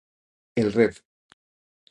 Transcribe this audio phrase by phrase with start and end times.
[0.55, 0.95] El Rev.